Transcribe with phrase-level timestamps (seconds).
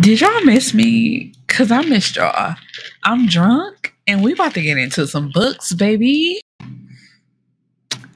[0.00, 1.34] Did y'all miss me?
[1.46, 2.56] Cause I missed y'all.
[3.02, 6.40] I'm drunk and we about to get into some books, baby.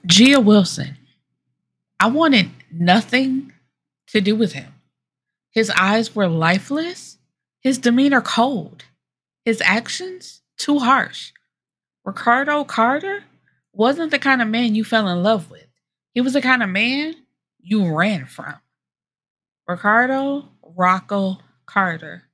[0.07, 0.97] Gia Wilson.
[2.01, 3.53] I wanted nothing
[4.09, 4.73] to do with him.
[5.51, 7.19] His eyes were lifeless,
[7.61, 8.85] his demeanor cold,
[9.45, 11.32] his actions too harsh.
[12.03, 13.25] Ricardo Carter
[13.75, 15.66] wasn't the kind of man you fell in love with.
[16.14, 17.14] He was the kind of man
[17.61, 18.55] you ran from.
[19.69, 22.25] Ricardo Rocco Carter.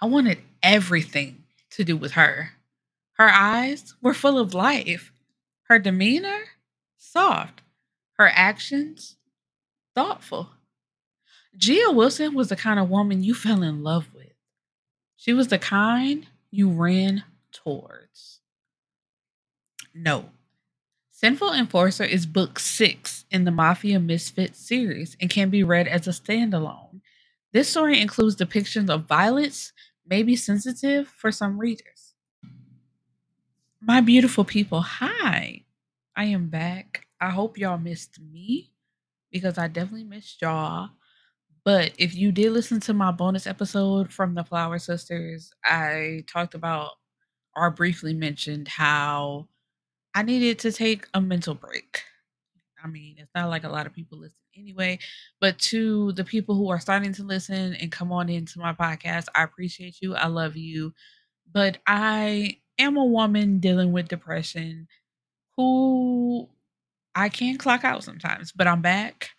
[0.00, 2.52] I wanted everything to do with her.
[3.14, 5.12] Her eyes were full of life,
[5.64, 6.40] her demeanor
[6.98, 7.62] soft,
[8.18, 9.16] her actions
[9.94, 10.50] thoughtful.
[11.56, 14.32] Gia Wilson was the kind of woman you fell in love with.
[15.16, 18.40] She was the kind you ran towards.
[19.94, 20.30] No.
[21.10, 26.08] Sinful Enforcer is book six in the Mafia Misfits series and can be read as
[26.08, 27.00] a standalone.
[27.52, 29.72] This story includes depictions of violence,
[30.06, 32.14] may be sensitive for some readers.
[33.80, 35.64] My beautiful people, hi.
[36.16, 37.06] I am back.
[37.20, 38.72] I hope y'all missed me
[39.30, 40.90] because I definitely missed y'all.
[41.64, 46.54] But if you did listen to my bonus episode from the Flower Sisters, I talked
[46.54, 46.92] about
[47.54, 49.48] or briefly mentioned how
[50.14, 52.02] I needed to take a mental break.
[52.82, 54.98] I mean, it's not like a lot of people listen anyway,
[55.40, 59.26] but to the people who are starting to listen and come on into my podcast,
[59.34, 60.14] I appreciate you.
[60.14, 60.92] I love you.
[61.52, 64.88] But I am a woman dealing with depression
[65.56, 66.48] who
[67.14, 69.30] I can clock out sometimes, but I'm back,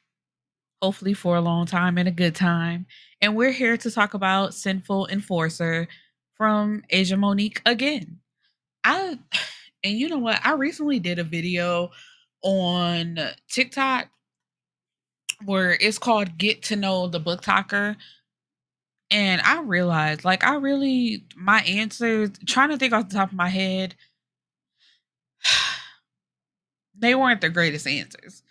[0.81, 2.85] hopefully for a long time and a good time.
[3.21, 5.87] And we're here to talk about Sinful Enforcer
[6.35, 8.19] from Asia Monique again.
[8.83, 9.17] I
[9.83, 10.39] and you know what?
[10.43, 11.91] I recently did a video
[12.43, 14.09] on TikTok
[15.45, 17.97] where it's called Get to Know the Book Talker.
[19.11, 23.37] And I realized, like, I really, my answers, trying to think off the top of
[23.37, 23.95] my head,
[26.97, 28.41] they weren't the greatest answers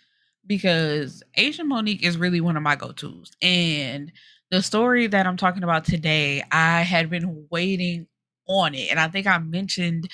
[0.45, 3.31] because Asia Monique is really one of my go tos.
[3.41, 4.11] And
[4.51, 8.07] the story that I'm talking about today, I had been waiting
[8.47, 8.89] on it.
[8.91, 10.09] And I think I mentioned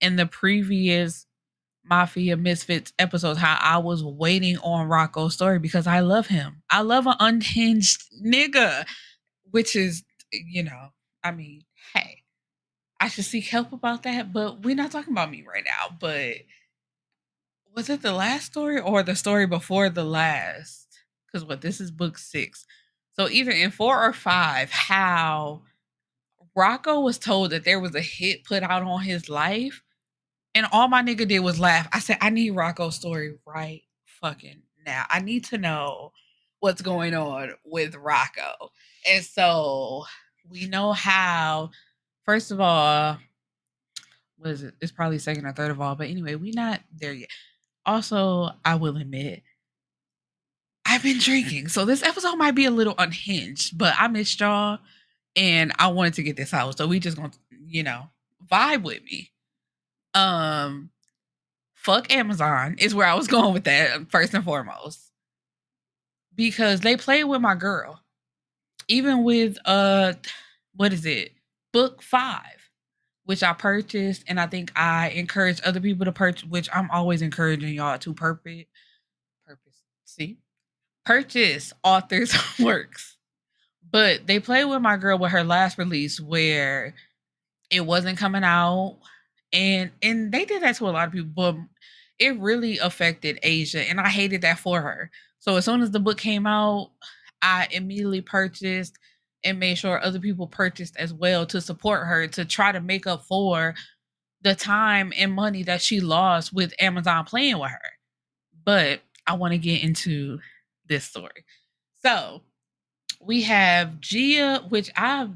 [0.00, 1.26] in the previous
[1.84, 6.62] Mafia Misfits episodes how I was waiting on Rocco's story because I love him.
[6.70, 8.84] I love an unhinged nigga,
[9.50, 10.88] which is, you know,
[11.22, 11.62] I mean,
[11.94, 12.22] hey,
[13.00, 15.96] I should seek help about that, but we're not talking about me right now.
[15.98, 16.36] But
[17.74, 20.86] was it the last story or the story before the last?
[21.26, 22.66] Because what this is book six.
[23.14, 25.62] So either in four or five, how
[26.54, 29.82] Rocco was told that there was a hit put out on his life,
[30.54, 31.88] and all my nigga did was laugh.
[31.92, 35.04] I said, I need Rocco's story right fucking now.
[35.10, 36.12] I need to know
[36.60, 38.70] what's going on with Rocco.
[39.10, 40.04] And so
[40.48, 41.70] we know how,
[42.24, 43.18] first of all,
[44.36, 44.74] what is it?
[44.80, 47.30] It's probably second or third of all, but anyway, we not there yet.
[47.86, 49.42] Also, I will admit,
[50.84, 54.78] I've been drinking, so this episode might be a little unhinged, but I missed y'all
[55.34, 56.76] and I wanted to get this out.
[56.76, 57.32] So we just gonna,
[57.66, 58.10] you know,
[58.50, 59.30] vibe with me.
[60.14, 60.90] Um
[61.74, 65.00] fuck Amazon is where I was going with that first and foremost.
[66.34, 68.00] Because they play with my girl.
[68.88, 70.14] Even with uh
[70.74, 71.32] what is it?
[71.72, 72.40] Book 5
[73.24, 77.22] which I purchased, and I think I encourage other people to purchase, which I'm always
[77.22, 78.64] encouraging y'all to purpose,
[79.46, 80.38] purpose, see,
[81.04, 83.16] purchase authors' works.
[83.90, 86.94] But they play with my girl with her last release where
[87.70, 88.98] it wasn't coming out,
[89.52, 91.56] and and they did that to a lot of people, but
[92.18, 95.10] it really affected Asia, and I hated that for her.
[95.38, 96.90] So as soon as the book came out,
[97.42, 98.98] I immediately purchased
[99.44, 103.06] and made sure other people purchased as well to support her to try to make
[103.06, 103.74] up for
[104.42, 107.90] the time and money that she lost with Amazon playing with her.
[108.64, 110.38] But I want to get into
[110.86, 111.44] this story.
[112.04, 112.42] So
[113.20, 115.30] we have Gia, which I've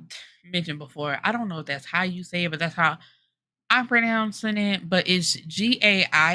[0.44, 1.18] mentioned before.
[1.22, 2.98] I don't know if that's how you say it, but that's how
[3.70, 4.88] I'm pronouncing it.
[4.88, 6.34] But it's G A I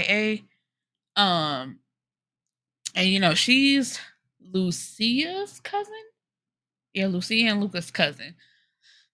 [1.17, 1.21] A.
[1.21, 1.79] Um,
[2.95, 3.99] and you know, she's
[4.41, 5.93] Lucia's cousin
[6.93, 8.35] yeah, Lucia and Luca's cousin.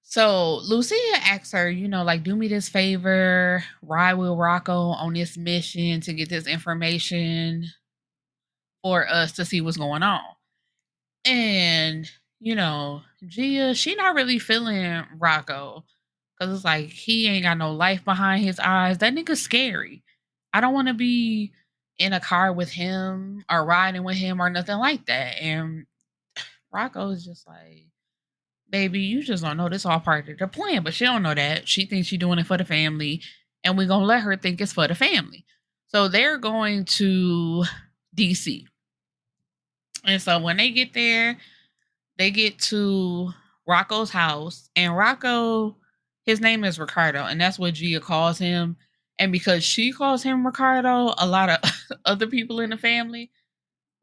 [0.01, 5.13] So Lucia asks her, you know, like, do me this favor, ride with Rocco on
[5.13, 7.65] this mission to get this information
[8.81, 10.23] for us to see what's going on.
[11.25, 12.09] And,
[12.39, 15.83] you know, Gia, she not really feeling Rocco.
[16.39, 18.99] Cause it's like he ain't got no life behind his eyes.
[18.99, 20.03] That nigga's scary.
[20.53, 21.51] I don't want to be
[21.97, 25.41] in a car with him or riding with him or nothing like that.
[25.41, 25.85] And
[26.71, 27.87] Rocco is just like,
[28.69, 30.83] baby, you just don't know this all part of the plan.
[30.83, 31.67] But she don't know that.
[31.67, 33.21] She thinks she's doing it for the family,
[33.63, 35.45] and we're gonna let her think it's for the family.
[35.87, 37.63] So they're going to
[38.15, 38.65] DC.
[40.03, 41.37] And so when they get there,
[42.17, 43.31] they get to
[43.67, 45.77] Rocco's house, and Rocco,
[46.27, 48.75] his name is Ricardo, and that's what Gia calls him.
[49.17, 51.71] And because she calls him Ricardo, a lot of
[52.05, 53.31] other people in the family,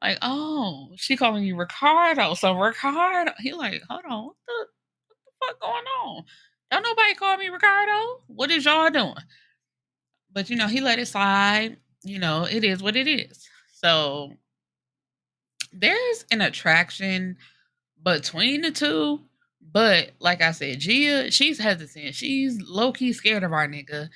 [0.00, 2.32] like, oh, she calling you Ricardo.
[2.32, 4.66] So Ricardo, he like, hold on, what the,
[5.06, 6.24] what the fuck going on?
[6.70, 8.22] Don't nobody call me Ricardo.
[8.26, 9.14] What is y'all doing?
[10.32, 11.76] But you know, he let it slide.
[12.02, 13.46] You know, it is what it is.
[13.70, 14.32] So
[15.74, 17.36] there's an attraction
[18.02, 19.20] between the two.
[19.72, 22.14] But like I said, Gia, she's hesitant.
[22.14, 24.08] She's low key scared of our nigga.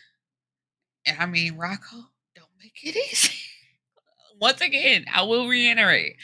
[1.06, 1.96] And I mean, Rocco,
[2.34, 3.34] don't make it easy.
[4.40, 6.16] Once again, I will reiterate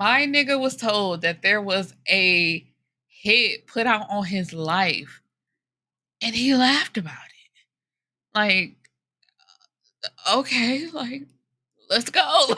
[0.00, 2.66] my nigga was told that there was a
[3.06, 5.20] hit put out on his life
[6.22, 8.38] and he laughed about it.
[8.38, 8.76] Like,
[10.26, 11.22] uh, okay, like,
[11.90, 12.54] let's go.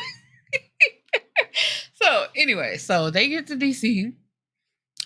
[1.95, 4.13] so, anyway, so they get to DC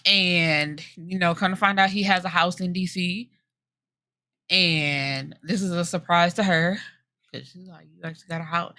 [0.07, 3.29] and, you know, kind of find out he has a house in DC
[4.51, 6.79] and this is a surprise to her
[7.31, 8.75] because she's like, You actually got a house.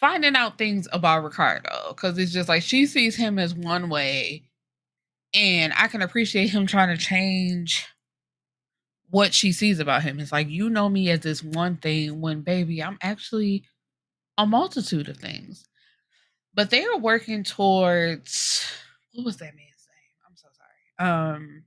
[0.00, 4.44] Finding out things about Ricardo because it's just like she sees him as one way,
[5.34, 7.86] and I can appreciate him trying to change
[9.10, 10.20] what she sees about him.
[10.20, 13.64] It's like, you know me as this one thing when, baby, I'm actually
[14.36, 15.64] a multitude of things.
[16.54, 18.64] But they are working towards
[19.14, 20.14] what was that man's name?
[20.28, 20.68] I'm so sorry.
[20.98, 21.64] Um,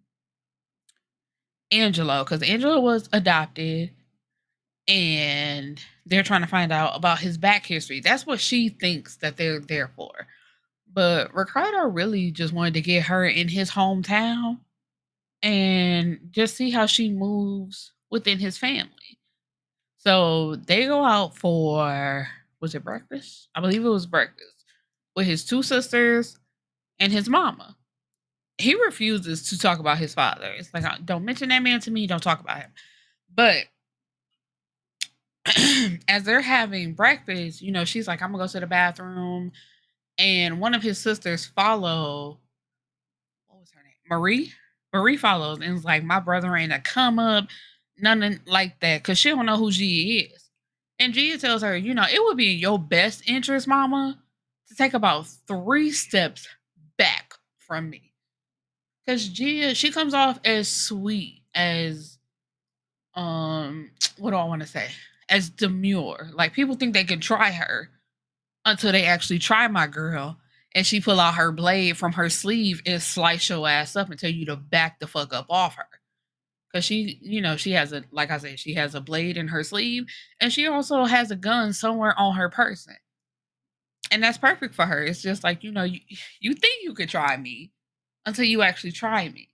[1.71, 3.91] Angelo because Angelo was adopted
[4.87, 8.01] and they're trying to find out about his back history.
[8.01, 10.11] That's what she thinks that they're there for.
[10.91, 14.59] But Ricardo really just wanted to get her in his hometown
[15.41, 19.19] and just see how she moves within his family.
[19.97, 22.27] So they go out for
[22.59, 23.47] was it breakfast?
[23.55, 24.65] I believe it was breakfast
[25.15, 26.37] with his two sisters
[26.99, 27.75] and his mama
[28.61, 30.53] he refuses to talk about his father.
[30.57, 32.07] It's like, uh, don't mention that man to me.
[32.07, 32.71] Don't talk about him.
[33.33, 33.65] But
[36.07, 39.51] as they're having breakfast, you know, she's like, I'm gonna go to the bathroom,
[40.17, 42.39] and one of his sisters follow.
[43.47, 43.93] What was her name?
[44.09, 44.53] Marie.
[44.93, 47.47] Marie follows and is like, my brother ain't a come up,
[47.97, 50.49] nothing like that, cause she don't know who Gia is.
[50.99, 54.19] And Gia tells her, you know, it would be your best interest, Mama,
[54.67, 56.45] to take about three steps
[56.97, 58.10] back from me
[59.05, 62.17] because Gia, she comes off as sweet as
[63.15, 64.89] um what do I want to say?
[65.29, 66.29] As demure.
[66.33, 67.89] Like people think they can try her
[68.65, 70.37] until they actually try my girl.
[70.73, 74.17] And she pull out her blade from her sleeve and slice your ass up and
[74.17, 75.87] tell you to back the fuck up off her.
[76.73, 79.49] Cause she, you know, she has a like I said, she has a blade in
[79.49, 80.05] her sleeve
[80.39, 82.95] and she also has a gun somewhere on her person.
[84.11, 85.03] And that's perfect for her.
[85.03, 85.99] It's just like, you know, you,
[86.39, 87.71] you think you could try me,
[88.25, 89.49] until you actually try me.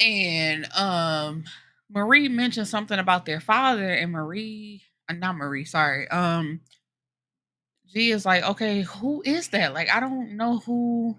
[0.00, 1.44] And um
[1.90, 6.08] Marie mentioned something about their father, and Marie, uh, not Marie, sorry.
[6.08, 6.60] Um
[7.86, 9.72] G is like, okay, who is that?
[9.72, 11.18] Like, I don't know who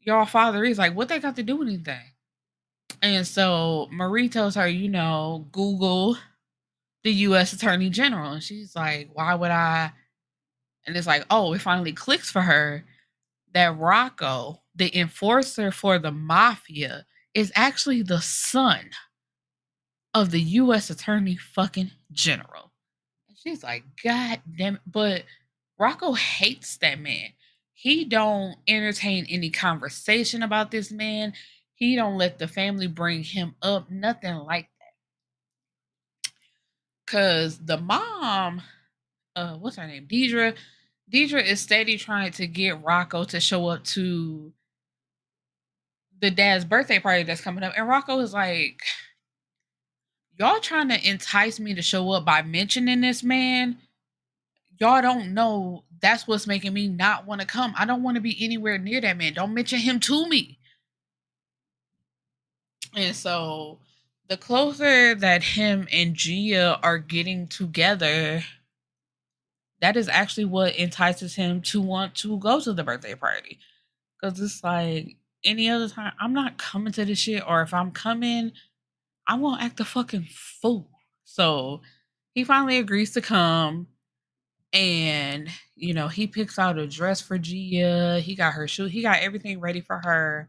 [0.00, 0.78] your father is.
[0.78, 2.00] Like, what they got to do with anything?
[3.02, 6.16] And so Marie tells her, you know, Google
[7.02, 8.32] the US Attorney General.
[8.32, 9.92] And she's like, why would I?
[10.86, 12.84] And it's like, oh, it finally clicks for her
[13.54, 18.88] that Rocco the enforcer for the mafia is actually the son
[20.14, 20.88] of the U.S.
[20.88, 22.72] Attorney fucking General.
[23.28, 24.80] And she's like, God damn it.
[24.86, 25.24] But
[25.78, 27.28] Rocco hates that man.
[27.74, 31.34] He don't entertain any conversation about this man.
[31.74, 33.90] He don't let the family bring him up.
[33.90, 34.70] Nothing like
[36.24, 36.32] that.
[37.06, 38.62] Cause the mom,
[39.36, 40.08] uh, what's her name?
[40.10, 40.56] Deidre.
[41.12, 44.54] Deidre is steady trying to get Rocco to show up to
[46.20, 48.82] the dad's birthday party that's coming up, and Rocco is like,
[50.40, 53.76] Y'all trying to entice me to show up by mentioning this man.
[54.78, 57.74] Y'all don't know that's what's making me not want to come.
[57.76, 59.34] I don't want to be anywhere near that man.
[59.34, 60.58] Don't mention him to me.
[62.96, 63.80] And so
[64.28, 68.42] the closer that him and Gia are getting together,
[69.82, 73.58] that is actually what entices him to want to go to the birthday party.
[74.18, 77.42] Because it's like, any other time, I'm not coming to this shit.
[77.46, 78.52] Or if I'm coming,
[79.26, 80.90] I won't act a fucking fool.
[81.24, 81.82] So
[82.34, 83.88] he finally agrees to come.
[84.72, 88.20] And, you know, he picks out a dress for Gia.
[88.20, 88.86] He got her shoe.
[88.86, 90.48] He got everything ready for her.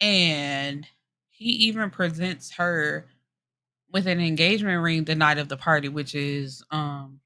[0.00, 0.86] And
[1.30, 3.06] he even presents her
[3.92, 7.20] with an engagement ring the night of the party, which is um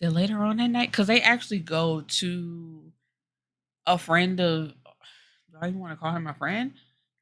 [0.00, 0.90] is later on that night?
[0.90, 2.89] Because they actually go to
[3.90, 6.72] a friend of do I even want to call him a friend?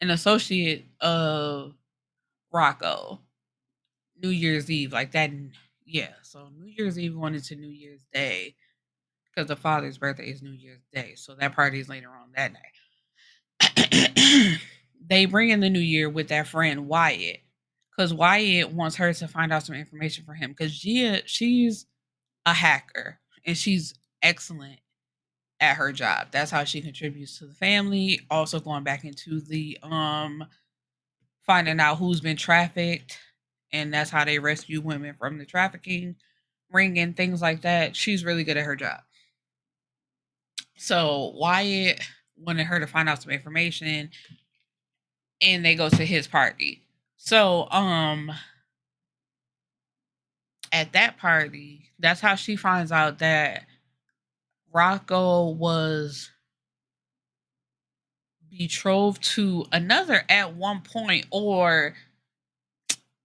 [0.01, 1.75] An associate of
[2.53, 3.21] Rocco.
[4.21, 5.31] New Year's Eve, like that
[5.87, 6.13] yeah.
[6.23, 8.55] So New Year's Eve went into New Year's Day
[9.25, 11.15] because the father's birthday is New Year's Day.
[11.17, 12.61] So that party is later on that night.
[15.07, 17.41] they bring in the new year with that friend Wyatt
[17.97, 21.87] because Wyatt wants her to find out some information for him because Gia she's
[22.45, 24.81] a hacker and she's excellent
[25.61, 26.29] at her job.
[26.31, 28.21] That's how she contributes to the family.
[28.31, 30.45] Also going back into the um
[31.47, 33.19] finding out who's been trafficked
[33.73, 36.15] and that's how they rescue women from the trafficking
[36.71, 37.97] ring and things like that.
[37.97, 39.01] She's really good at her job.
[40.77, 42.01] So Wyatt
[42.37, 44.11] wanted her to find out some information
[45.41, 46.83] and they go to his party.
[47.17, 48.31] So, um,
[50.73, 53.65] at that party, that's how she finds out that
[54.73, 56.31] Rocco was
[58.51, 61.95] betrothed to another at one point, or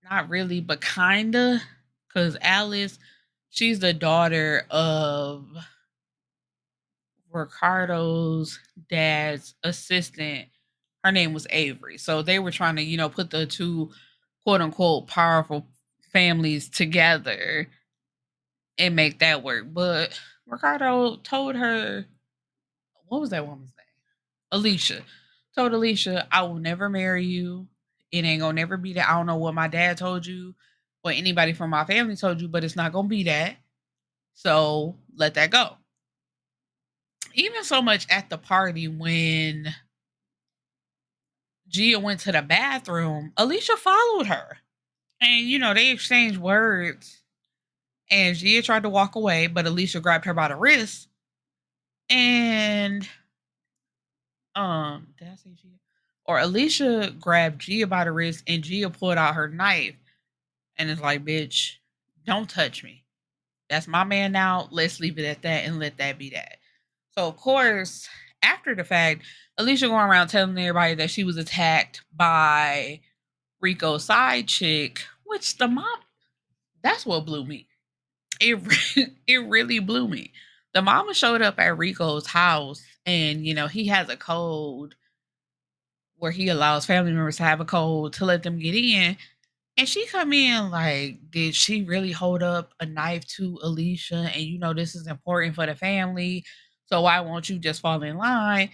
[0.09, 1.61] not really, but kinda,
[2.07, 2.99] because Alice,
[3.49, 5.47] she's the daughter of
[7.31, 8.59] Ricardo's
[8.89, 10.47] dad's assistant
[11.03, 11.97] her name was Avery.
[11.97, 13.91] So they were trying to, you know, put the two
[14.43, 15.67] quote unquote powerful
[16.11, 17.67] families together
[18.77, 19.65] and make that work.
[19.71, 22.05] But Ricardo told her,
[23.07, 23.85] what was that woman's name?
[24.51, 25.01] Alicia.
[25.55, 27.67] Told Alicia, I will never marry you.
[28.11, 29.09] It ain't gonna never be that.
[29.09, 30.55] I don't know what my dad told you,
[31.03, 33.57] or anybody from my family told you, but it's not gonna be that.
[34.33, 35.77] So let that go.
[37.35, 39.73] Even so much at the party when
[41.67, 44.57] Gia went to the bathroom, Alicia followed her.
[45.21, 47.22] And, you know, they exchanged words.
[48.09, 51.07] And Gia tried to walk away, but Alicia grabbed her by the wrist.
[52.09, 53.07] And,
[54.55, 55.69] um, did I say Gia?
[56.25, 59.95] Or Alicia grabbed Gia by the wrist and Gia pulled out her knife
[60.77, 61.75] and it's like, bitch,
[62.25, 63.03] don't touch me.
[63.69, 64.67] That's my man now.
[64.71, 66.57] Let's leave it at that and let that be that.
[67.17, 68.07] So, of course,
[68.41, 69.23] after the fact,
[69.57, 73.01] Alicia going around telling everybody that she was attacked by
[73.61, 75.85] Rico's side chick, which the mom,
[76.83, 77.67] that's what blew me.
[78.39, 78.59] It,
[79.27, 80.33] it really blew me.
[80.73, 84.95] The mama showed up at Rico's house and, you know, he has a code
[86.17, 89.17] where he allows family members to have a code to let them get in.
[89.77, 94.31] And she come in like, did she really hold up a knife to Alicia?
[94.33, 96.45] And you know, this is important for the family.
[96.87, 98.69] So why won't you just fall in line?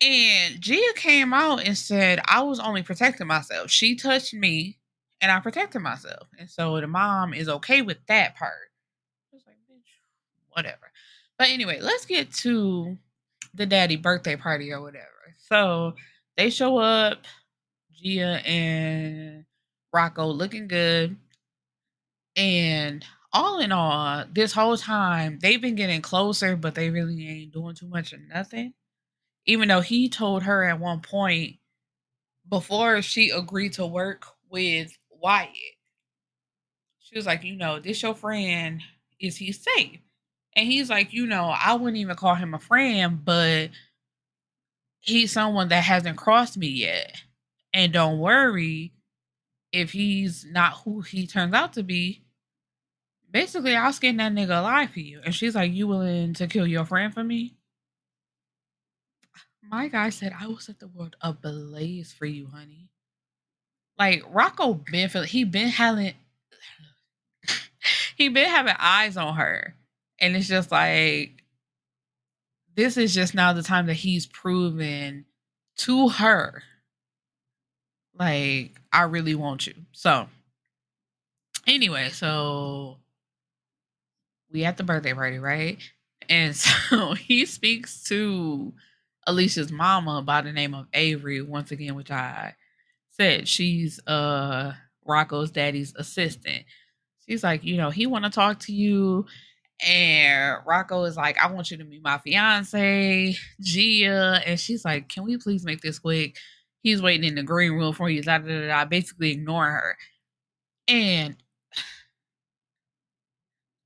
[0.00, 3.70] And Gia came out and said, I was only protecting myself.
[3.70, 4.77] She touched me
[5.20, 6.28] and I protected myself.
[6.38, 8.70] And so the mom is okay with that part.
[9.32, 9.90] I was like, bitch,
[10.50, 10.92] whatever.
[11.38, 12.96] But anyway, let's get to
[13.54, 15.06] the daddy birthday party or whatever.
[15.36, 15.94] So
[16.36, 17.24] they show up,
[17.92, 19.44] Gia and
[19.92, 21.16] Rocco looking good.
[22.36, 27.52] And all in all, this whole time they've been getting closer, but they really ain't
[27.52, 28.74] doing too much of nothing.
[29.46, 31.56] Even though he told her at one point
[32.48, 35.50] before she agreed to work with Wyatt,
[37.00, 38.82] she was like, you know, this your friend,
[39.20, 40.00] is he safe?
[40.54, 43.70] And he's like, you know, I wouldn't even call him a friend, but
[45.00, 47.22] he's someone that hasn't crossed me yet.
[47.72, 48.92] And don't worry
[49.72, 52.24] if he's not who he turns out to be,
[53.30, 55.20] basically I'll skin that nigga alive for you.
[55.24, 57.54] And she's like, You willing to kill your friend for me?
[59.62, 62.88] My guy said, I will set the world ablaze for you, honey.
[63.98, 66.14] Like Rocco been he been having
[68.16, 69.74] he been having eyes on her.
[70.20, 71.42] And it's just like
[72.74, 75.24] this is just now the time that he's proven
[75.78, 76.62] to her
[78.18, 79.74] like I really want you.
[79.92, 80.28] So
[81.66, 82.98] anyway, so
[84.52, 85.78] we at the birthday party, right?
[86.28, 86.56] And
[86.90, 88.72] so he speaks to
[89.26, 92.54] Alicia's mama by the name of Avery once again, which I
[93.18, 94.72] said she's uh
[95.06, 96.64] Rocco's daddy's assistant.
[97.28, 99.26] She's like, you know, he want to talk to you.
[99.86, 104.42] And Rocco is like, I want you to meet my fiance, Gia.
[104.44, 106.36] And she's like, Can we please make this quick?
[106.82, 109.96] He's waiting in the green room for you, da da da, da basically ignoring her.
[110.86, 111.36] And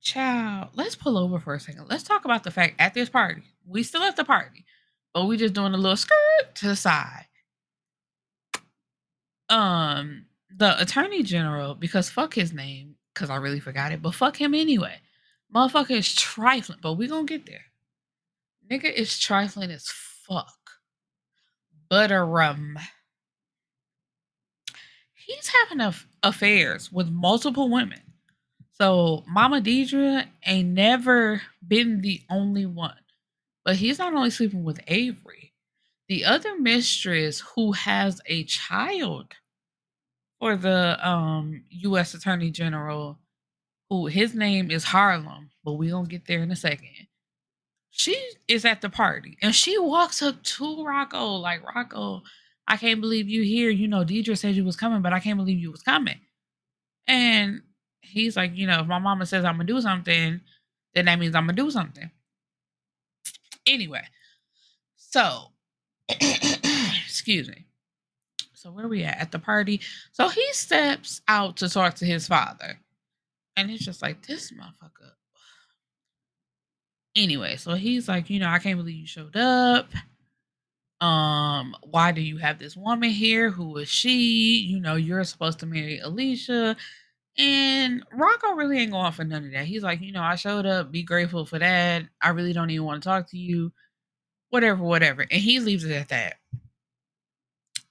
[0.02, 1.86] Child, let's pull over for a second.
[1.88, 4.64] Let's talk about the fact at this party, we still at the party.
[5.14, 7.26] But we just doing a little skirt to the side.
[9.52, 10.24] Um,
[10.56, 14.54] the attorney general, because fuck his name, because I really forgot it, but fuck him
[14.54, 14.96] anyway.
[15.54, 17.66] Motherfucker is trifling, but we gonna get there.
[18.70, 20.56] Nigga is trifling as fuck.
[21.90, 22.76] Butterum.
[25.12, 28.00] He's having affairs with multiple women.
[28.72, 32.96] So Mama Deidre ain't never been the only one.
[33.64, 35.52] But he's not only sleeping with Avery.
[36.08, 39.34] The other mistress who has a child
[40.42, 43.16] for the um US Attorney General,
[43.88, 47.06] who his name is Harlem, but we gonna get there in a second.
[47.92, 52.22] She is at the party and she walks up to Rocco like Rocco,
[52.66, 53.70] I can't believe you here.
[53.70, 56.18] You know, Deidre said you was coming, but I can't believe you was coming.
[57.06, 57.62] And
[58.00, 60.40] he's like, you know, if my mama says I'm gonna do something,
[60.92, 62.10] then that means I'm gonna do something.
[63.64, 64.02] Anyway,
[64.96, 65.52] so
[66.10, 67.66] excuse me.
[68.62, 69.18] So where we at?
[69.18, 69.80] At the party.
[70.12, 72.78] So he steps out to talk to his father.
[73.56, 75.10] And it's just like, this motherfucker.
[77.16, 79.90] Anyway, so he's like, you know, I can't believe you showed up.
[81.00, 83.50] Um, why do you have this woman here?
[83.50, 84.60] Who is she?
[84.60, 86.76] You know, you're supposed to marry Alicia.
[87.36, 89.64] And Rocco really ain't going for none of that.
[89.64, 92.04] He's like, you know, I showed up, be grateful for that.
[92.22, 93.72] I really don't even want to talk to you.
[94.50, 95.22] Whatever, whatever.
[95.22, 96.36] And he leaves it at that.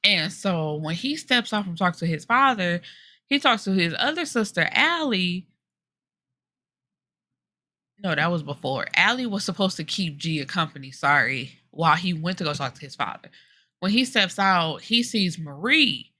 [0.04, 2.82] And so when he steps off and talks to his father,
[3.28, 5.48] he talks to his other sister, Allie.
[8.04, 8.88] No, that was before.
[8.96, 12.82] Allie was supposed to keep Gia company, sorry, while he went to go talk to
[12.82, 13.30] his father.
[13.80, 16.12] When he steps out, he sees Marie.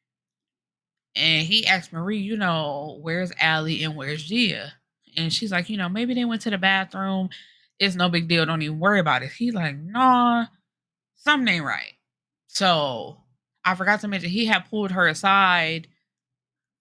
[1.16, 4.72] And he asks Marie, you know, where's Allie and where's Gia?
[5.18, 7.30] And she's like, you know, maybe they went to the bathroom.
[7.80, 8.46] It's no big deal.
[8.46, 9.32] Don't even worry about it.
[9.32, 10.46] He's like, nah,
[11.16, 11.94] something ain't right.
[12.48, 13.21] So
[13.64, 15.88] I forgot to mention he had pulled her aside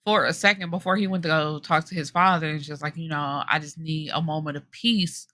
[0.05, 2.97] for a second before he went to go talk to his father and just like,
[2.97, 5.27] you know, I just need a moment of peace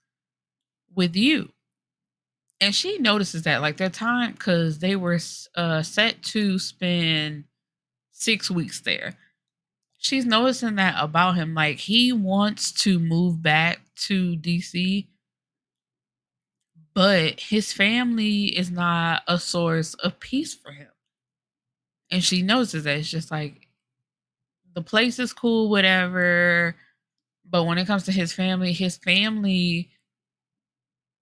[0.93, 1.51] with you.
[2.59, 5.19] And she notices that like their time because they were
[5.55, 7.45] uh, set to spend
[8.11, 9.13] six weeks there.
[9.99, 11.53] She's noticing that about him.
[11.53, 15.07] Like he wants to move back to DC,
[16.93, 20.87] but his family is not a source of peace for him
[22.11, 23.67] and she notices that it's just like
[24.73, 26.75] the place is cool, whatever.
[27.49, 29.89] But when it comes to his family, his family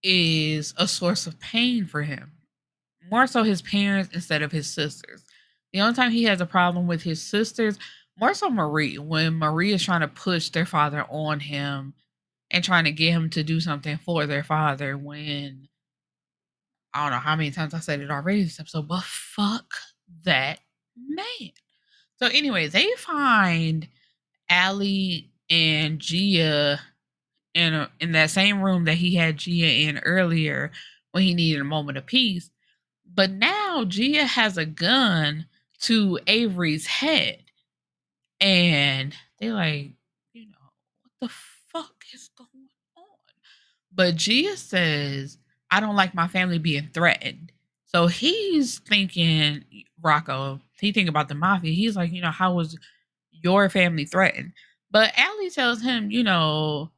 [0.02, 2.32] is a source of pain for him.
[3.10, 5.24] More so his parents instead of his sisters.
[5.72, 7.78] The only time he has a problem with his sisters,
[8.18, 11.94] more so Marie, when Marie is trying to push their father on him
[12.50, 15.68] and trying to get him to do something for their father when
[16.94, 19.74] I don't know how many times I said it already this episode, but fuck
[20.24, 20.60] that
[20.96, 21.52] man.
[22.18, 23.88] So anyway, they find
[24.48, 26.80] Allie and Gia
[27.54, 30.70] in a, in that same room that he had Gia in earlier
[31.12, 32.50] when he needed a moment of peace.
[33.12, 35.46] But now Gia has a gun
[35.80, 37.42] to Avery's head.
[38.40, 39.92] And they like,
[40.32, 40.70] you know,
[41.02, 41.34] what the
[41.72, 43.04] fuck is going on?
[43.94, 45.38] But Gia says,
[45.70, 47.52] I don't like my family being threatened.
[47.86, 49.64] So he's thinking,
[50.02, 51.72] Rocco, he think about the mafia.
[51.72, 52.78] He's like, you know, how was
[53.30, 54.52] your family threatened?
[54.90, 56.90] But Allie tells him, you know,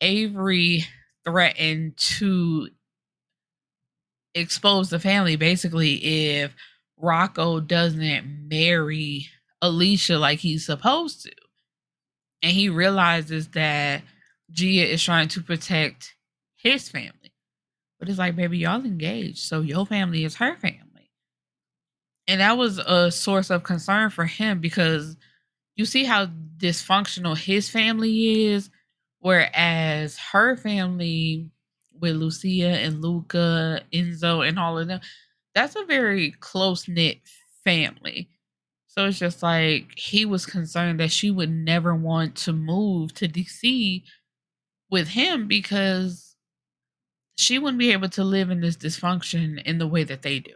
[0.00, 0.84] Avery
[1.24, 2.68] threatened to
[4.34, 5.94] expose the family basically
[6.40, 6.54] if
[6.98, 9.28] Rocco doesn't marry
[9.62, 11.32] Alicia like he's supposed to.
[12.42, 14.02] And he realizes that
[14.50, 16.14] Gia is trying to protect
[16.56, 17.25] his family.
[17.98, 19.38] But it's like, baby, y'all engaged.
[19.38, 20.86] So your family is her family
[22.26, 25.16] and that was a source of concern for him because
[25.76, 26.26] you see how
[26.58, 28.70] dysfunctional his family is
[29.20, 31.48] whereas her family
[32.00, 35.00] with lucia and luca enzo and all of them
[35.54, 37.18] that's a very close-knit
[37.64, 38.28] family
[38.86, 43.28] so it's just like he was concerned that she would never want to move to
[43.28, 44.02] dc
[44.90, 46.25] with him because
[47.36, 50.54] she wouldn't be able to live in this dysfunction in the way that they do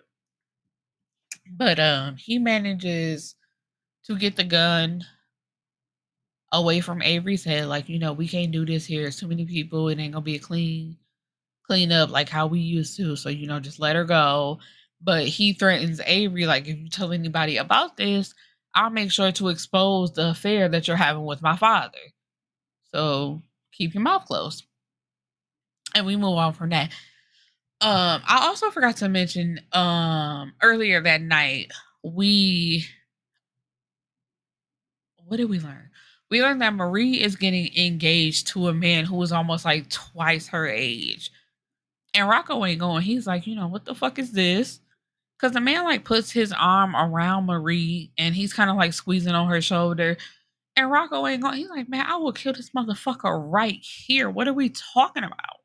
[1.53, 3.35] but um he manages
[4.05, 5.05] to get the gun
[6.53, 7.67] away from Avery's head.
[7.67, 9.11] Like, you know, we can't do this here.
[9.11, 9.89] Too many people.
[9.89, 10.97] It ain't gonna be a clean
[11.67, 13.17] clean up like how we used to.
[13.17, 14.61] So, you know, just let her go.
[15.03, 18.35] But he threatens Avery, like, if you tell anybody about this,
[18.75, 21.99] I'll make sure to expose the affair that you're having with my father.
[22.95, 24.65] So keep your mouth closed.
[25.95, 26.91] And we move on from that.
[27.83, 31.73] Um, I also forgot to mention um earlier that night
[32.03, 32.85] we
[35.25, 35.91] what did we learn?
[36.31, 40.49] We learned that Marie is getting engaged to a man who is almost like twice
[40.49, 41.31] her age.
[42.15, 43.03] And Rocco ain't going.
[43.03, 44.81] He's like, you know, what the fuck is this?
[45.39, 49.35] Because the man like puts his arm around Marie and he's kind of like squeezing
[49.35, 50.17] on her shoulder.
[50.77, 51.57] And Rocco ain't going.
[51.57, 54.31] He's like, man, I will kill this motherfucker right here.
[54.31, 55.60] What are we talking about?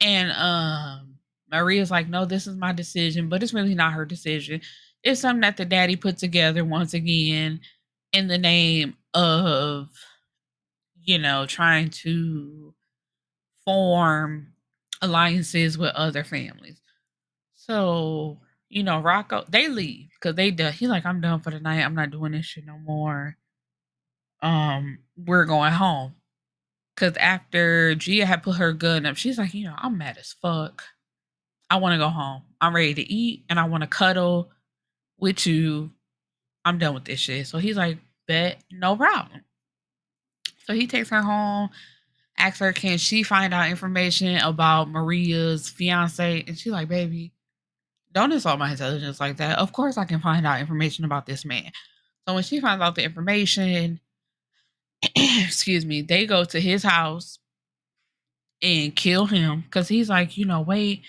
[0.00, 1.16] And um
[1.50, 4.60] Maria's like, no, this is my decision, but it's really not her decision.
[5.02, 7.60] It's something that the daddy put together once again
[8.12, 9.88] in the name of,
[11.02, 12.74] you know, trying to
[13.64, 14.48] form
[15.02, 16.80] alliances with other families.
[17.54, 20.72] So, you know, Rocco, they leave because they done.
[20.72, 21.82] He's like, I'm done for the night.
[21.82, 23.36] I'm not doing this shit no more.
[24.42, 26.14] Um, we're going home.
[26.96, 30.34] Cause after Gia had put her gun up, she's like, you know, I'm mad as
[30.40, 30.82] fuck.
[31.68, 32.42] I want to go home.
[32.60, 34.50] I'm ready to eat and I want to cuddle
[35.18, 35.90] with you.
[36.64, 37.46] I'm done with this shit.
[37.46, 39.42] So he's like, bet, no problem.
[40.64, 41.70] So he takes her home,
[42.38, 46.44] asks her, can she find out information about Maria's fiance?
[46.46, 47.32] And she's like, baby,
[48.12, 49.58] don't insult my intelligence like that.
[49.58, 51.70] Of course I can find out information about this man.
[52.26, 54.00] So when she finds out the information,
[55.16, 57.38] excuse me, they go to his house
[58.62, 61.02] and kill him because he's like, you know, wait,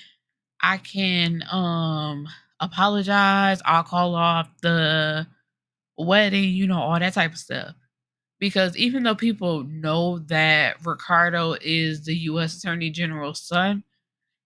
[0.62, 2.28] I can um
[2.60, 3.62] apologize.
[3.66, 5.28] I'll call off the
[5.98, 7.76] wedding, you know, all that type of stuff.
[8.40, 13.84] Because even though people know that Ricardo is the US Attorney General's son,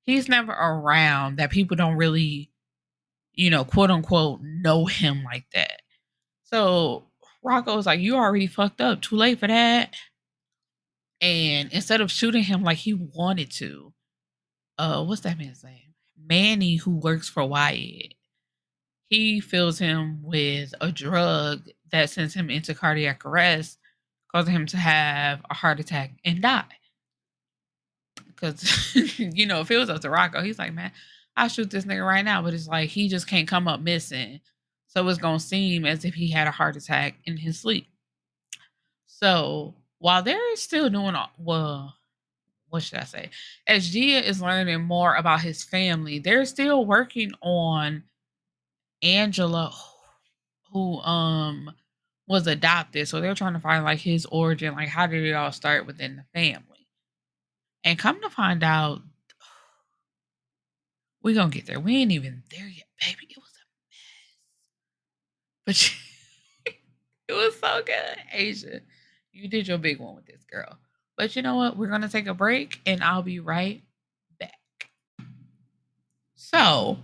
[0.03, 2.51] he's never around that people don't really,
[3.33, 5.81] you know, quote unquote, know him like that.
[6.43, 7.05] So
[7.43, 9.01] Rocco's like, You already fucked up.
[9.01, 9.95] Too late for that.
[11.21, 13.93] And instead of shooting him like he wanted to,
[14.77, 15.93] uh, what's that man's name?
[16.17, 18.15] Manny, who works for Wyatt,
[19.07, 23.77] he fills him with a drug that sends him into cardiac arrest,
[24.31, 26.63] causing him to have a heart attack and die.
[28.27, 30.91] Because, you know, if it was up to Rocco, he's like, man,
[31.35, 32.41] I'll shoot this nigga right now.
[32.41, 34.39] But it's like, he just can't come up missing.
[34.91, 37.87] So it's going to seem as if he had a heart attack in his sleep.
[39.07, 41.95] So while they're still doing, well,
[42.67, 43.29] what should I say?
[43.67, 48.03] As Gia is learning more about his family, they're still working on
[49.01, 49.71] Angelo,
[50.73, 51.71] who um
[52.27, 53.07] was adopted.
[53.07, 56.17] So they're trying to find like his origin, like how did it all start within
[56.17, 56.87] the family?
[57.85, 59.01] And come to find out,
[61.23, 61.79] we're gonna get there.
[61.79, 63.27] We ain't even there yet, baby.
[63.29, 63.50] It was
[65.71, 65.93] but
[67.27, 68.81] it was so good, Asia.
[69.31, 70.77] You did your big one with this girl.
[71.17, 71.77] But you know what?
[71.77, 73.83] We're gonna take a break, and I'll be right
[74.39, 74.59] back.
[76.35, 76.97] So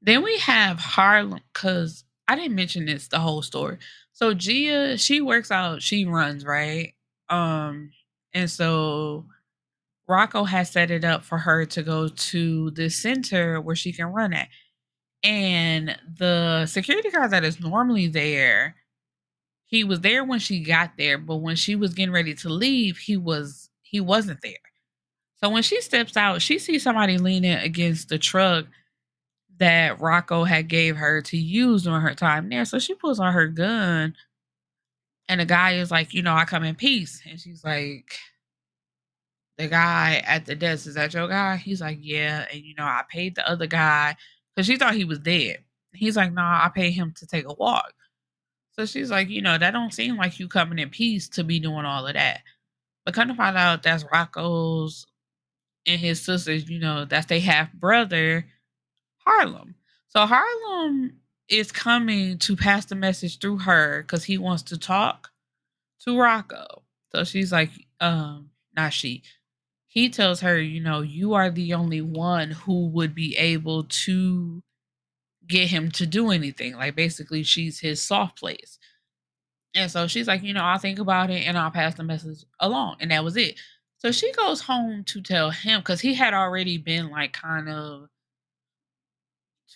[0.00, 3.78] then we have Harlem, because I didn't mention this the whole story.
[4.12, 6.94] So Gia, she works out, she runs, right?
[7.28, 7.90] Um,
[8.32, 9.26] and so
[10.06, 14.06] Rocco has set it up for her to go to the center where she can
[14.06, 14.48] run at.
[15.24, 18.76] And the security guard that is normally there,
[19.66, 22.98] he was there when she got there, but when she was getting ready to leave,
[22.98, 24.54] he was he wasn't there.
[25.42, 28.66] So when she steps out, she sees somebody leaning against the truck
[29.58, 32.64] that Rocco had gave her to use during her time there.
[32.64, 34.14] So she pulls on her gun
[35.28, 37.22] and the guy is like, you know, I come in peace.
[37.28, 38.14] And she's like,
[39.56, 41.56] the guy at the desk, is that your guy?
[41.56, 42.46] He's like, yeah.
[42.52, 44.16] And, you know, I paid the other guy
[44.54, 45.58] because she thought he was dead.
[45.92, 47.92] He's like, nah, I paid him to take a walk.
[48.72, 51.60] So she's like, you know, that don't seem like you coming in peace to be
[51.60, 52.40] doing all of that.
[53.04, 55.06] But kind of find out that's Rocco's
[55.86, 58.46] and his sisters, you know, that's they half brother
[59.18, 59.74] Harlem.
[60.08, 65.30] So Harlem is coming to pass the message through her because he wants to talk
[66.00, 66.82] to Rocco.
[67.14, 69.22] So she's like, um, not she.
[69.94, 74.60] He tells her, you know, you are the only one who would be able to
[75.46, 76.74] get him to do anything.
[76.74, 78.80] Like basically she's his soft place.
[79.72, 82.44] And so she's like, you know, I'll think about it and I'll pass the message
[82.58, 82.96] along.
[82.98, 83.60] And that was it.
[83.98, 88.08] So she goes home to tell him because he had already been like kind of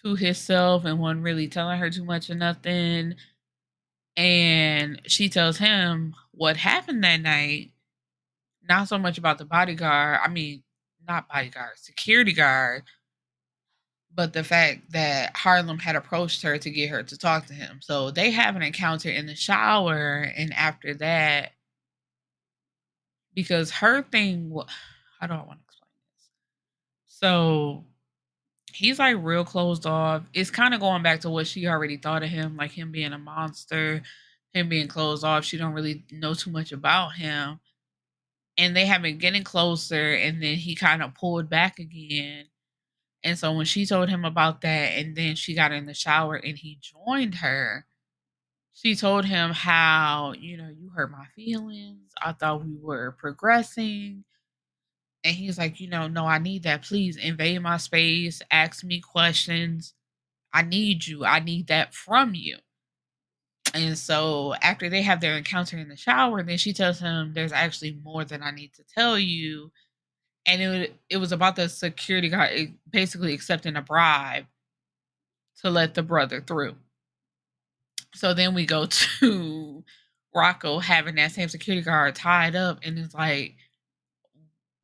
[0.03, 3.15] to himself and wasn't really telling her too much or nothing.
[4.17, 7.71] And she tells him what happened that night.
[8.69, 10.21] Not so much about the bodyguard.
[10.23, 10.63] I mean,
[11.07, 12.83] not bodyguard, security guard,
[14.15, 17.81] but the fact that Harlem had approached her to get her to talk to him.
[17.81, 21.53] So they have an encounter in the shower, and after that,
[23.35, 24.53] because her thing,
[25.21, 26.29] how do I want to explain this?
[27.07, 27.85] So
[28.73, 30.25] he's like real closed off.
[30.35, 33.13] It's kind of going back to what she already thought of him, like him being
[33.13, 34.03] a monster,
[34.53, 35.45] him being closed off.
[35.45, 37.61] She don't really know too much about him.
[38.59, 42.47] And they have been getting closer, and then he kind of pulled back again.
[43.25, 46.37] And so when she told him about that, and then she got in the shower
[46.37, 47.87] and he joined her,
[48.75, 52.13] she told him how, you know, you hurt my feelings.
[52.23, 54.25] I thought we were progressing.
[55.25, 56.83] And he's like, you know, no, I need that.
[56.85, 59.95] Please invade my space, ask me questions.
[60.53, 61.25] I need you.
[61.25, 62.59] I need that from you.
[63.75, 67.53] And so after they have their encounter in the shower, then she tells him there's
[67.53, 69.71] actually more than I need to tell you.
[70.47, 74.47] And it, it was about the security guard eh, basically accepting a bribe
[75.63, 76.77] to let the brother through.
[78.15, 78.87] So then we go
[79.21, 79.85] to
[80.35, 83.57] Rocco having that same security guard tied up, and it's like,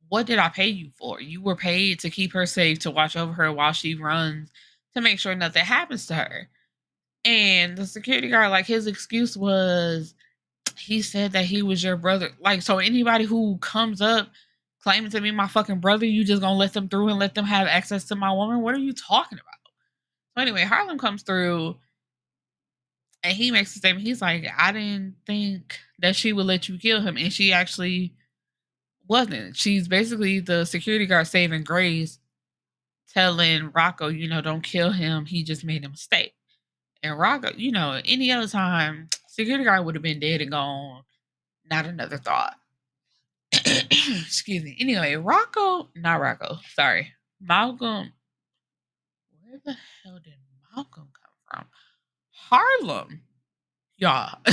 [0.09, 1.21] what did I pay you for?
[1.21, 4.51] You were paid to keep her safe, to watch over her while she runs,
[4.95, 6.49] to make sure nothing happens to her.
[7.25, 10.13] And the security guard, like his excuse was,
[10.77, 12.29] he said that he was your brother.
[12.39, 14.29] Like, so anybody who comes up
[14.81, 17.45] claiming to be my fucking brother, you just gonna let them through and let them
[17.45, 18.61] have access to my woman?
[18.61, 19.71] What are you talking about?
[20.35, 21.77] So anyway, Harlem comes through
[23.23, 24.05] and he makes a statement.
[24.05, 27.17] He's like, I didn't think that she would let you kill him.
[27.17, 28.13] And she actually
[29.07, 29.55] wasn't.
[29.57, 32.19] She's basically the security guard saving grace,
[33.11, 35.25] telling Rocco, you know, don't kill him.
[35.25, 36.24] He just made a mistake.
[37.03, 41.03] And Rocco, you know, any other time, security guard would have been dead and gone.
[41.69, 42.55] Not another thought.
[43.53, 44.75] Excuse me.
[44.79, 47.13] Anyway, Rocco, not Rocco, sorry.
[47.39, 48.13] Malcolm.
[49.43, 50.33] Where the hell did
[50.75, 51.67] Malcolm come from?
[52.31, 53.21] Harlem,
[53.97, 54.39] y'all.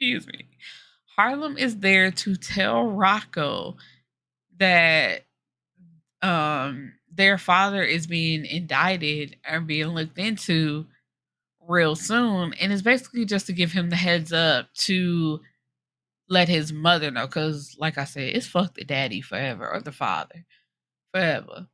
[0.00, 0.48] Excuse me.
[1.16, 3.76] Harlem is there to tell Rocco
[4.58, 5.26] that
[6.22, 10.86] um their father is being indicted or being looked into
[11.66, 15.40] real soon and it's basically just to give him the heads up to
[16.28, 19.92] let his mother know because like i said it's fuck the daddy forever or the
[19.92, 20.44] father
[21.12, 21.66] forever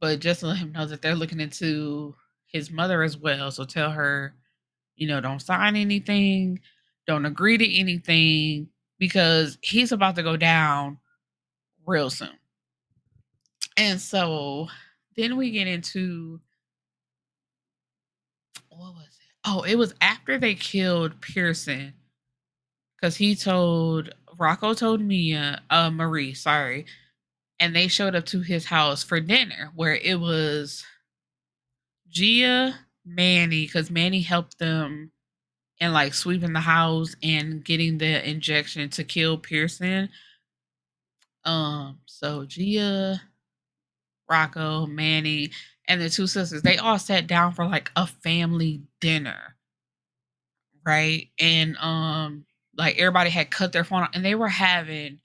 [0.00, 2.14] but just let him know that they're looking into
[2.46, 3.50] his mother as well.
[3.50, 4.34] So tell her,
[4.96, 6.60] you know, don't sign anything,
[7.06, 10.98] don't agree to anything because he's about to go down
[11.86, 12.38] real soon.
[13.76, 14.68] And so
[15.16, 16.40] then we get into
[18.68, 19.34] what was it?
[19.44, 21.94] Oh, it was after they killed Pearson
[22.96, 26.86] because he told Rocco told Mia, uh, Marie, sorry,
[27.60, 30.84] and they showed up to his house for dinner where it was
[32.08, 35.10] Gia, Manny, because Manny helped them
[35.80, 40.08] in like sweeping the house and getting the injection to kill Pearson.
[41.44, 43.20] Um, so Gia,
[44.28, 45.50] Rocco, Manny,
[45.88, 49.56] and the two sisters, they all sat down for like a family dinner.
[50.84, 51.28] Right.
[51.40, 52.44] And um,
[52.76, 55.20] like everybody had cut their phone off and they were having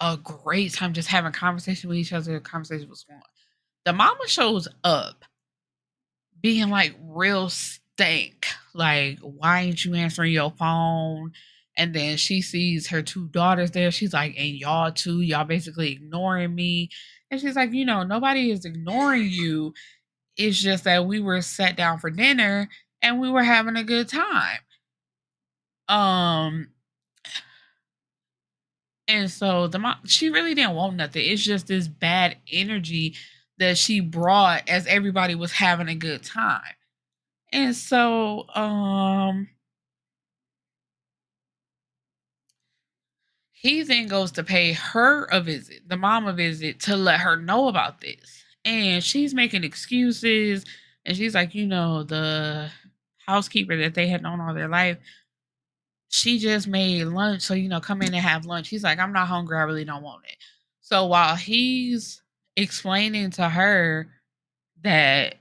[0.00, 2.32] a great time just having conversation with each other.
[2.34, 3.20] The conversation was fun.
[3.84, 5.24] The mama shows up
[6.40, 8.46] being like real stank.
[8.74, 11.32] Like, why ain't you answering your phone?
[11.76, 13.90] And then she sees her two daughters there.
[13.90, 16.90] She's like, and y'all too, y'all basically ignoring me.
[17.30, 19.74] And she's like, you know, nobody is ignoring you.
[20.36, 22.68] It's just that we were sat down for dinner
[23.02, 24.58] and we were having a good time.
[25.88, 26.68] Um,
[29.08, 31.24] and so the mom, she really didn't want nothing.
[31.24, 33.16] It's just this bad energy
[33.58, 36.62] that she brought as everybody was having a good time.
[37.52, 39.48] And so um
[43.60, 47.36] he then goes to pay her a visit, the mom a visit to let her
[47.36, 48.42] know about this.
[48.64, 50.64] And she's making excuses
[51.04, 52.70] and she's like, you know, the
[53.26, 54.96] housekeeper that they had known all their life,
[56.08, 57.42] she just made lunch.
[57.42, 58.70] So, you know, come in and have lunch.
[58.70, 59.58] He's like, I'm not hungry.
[59.58, 60.36] I really don't want it.
[60.80, 62.22] So while he's
[62.56, 64.08] explaining to her
[64.82, 65.34] that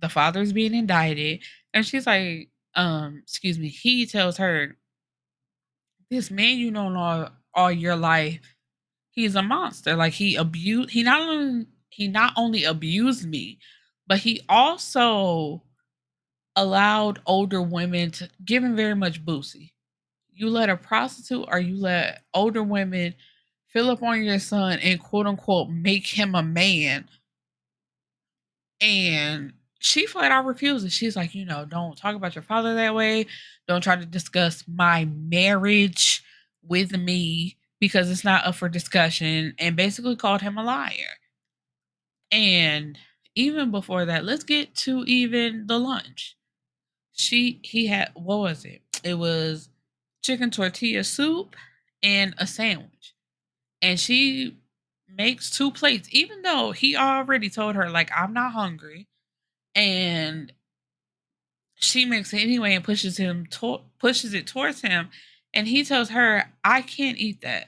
[0.00, 1.40] the father's being indicted
[1.74, 4.76] and she's like um excuse me he tells her
[6.10, 8.40] this man you know all your life
[9.10, 13.58] he's a monster like he abused he not only he not only abused me
[14.06, 15.62] but he also
[16.56, 19.72] allowed older women to give him very much boosie
[20.32, 23.14] you let a prostitute or you let older women
[23.68, 27.08] fill up on your son and quote unquote make him a man.
[28.80, 30.92] And she flat out refuses.
[30.92, 33.26] She's like, you know, don't talk about your father that way.
[33.66, 36.22] Don't try to discuss my marriage
[36.62, 39.54] with me because it's not up for discussion.
[39.58, 41.16] And basically called him a liar.
[42.30, 42.98] And
[43.34, 46.36] even before that, let's get to even the lunch.
[47.12, 48.82] She he had what was it?
[49.04, 49.68] It was
[50.22, 51.56] chicken tortilla soup
[52.02, 53.14] and a sandwich.
[53.82, 54.58] And she
[55.08, 59.08] makes two plates, even though he already told her, like, I'm not hungry.
[59.74, 60.52] And
[61.76, 65.10] she makes it anyway and pushes him to- pushes it towards him.
[65.54, 67.66] And he tells her, I can't eat that.